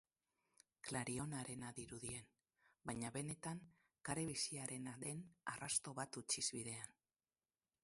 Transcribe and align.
Klarionarena 0.85 1.69
dirudien, 1.79 2.31
baina 2.91 3.13
benetan 3.19 3.61
kare 4.09 4.25
biziarena 4.31 4.97
den 5.07 5.23
arrasto 5.55 5.97
bat 6.03 6.21
utziz 6.25 6.47
bidean. 6.59 6.99